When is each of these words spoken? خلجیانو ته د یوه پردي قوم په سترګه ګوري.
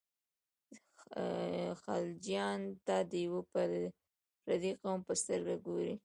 خلجیانو 1.83 2.71
ته 2.85 2.95
د 3.11 3.13
یوه 3.25 3.41
پردي 4.45 4.71
قوم 4.81 4.99
په 5.07 5.13
سترګه 5.21 5.55
ګوري. 5.67 5.95